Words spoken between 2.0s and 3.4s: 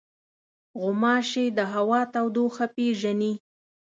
تودوخه پېژني.